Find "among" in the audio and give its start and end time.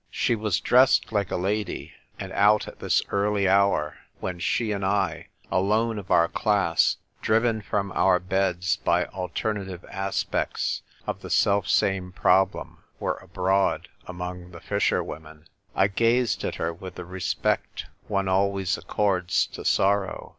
14.07-14.49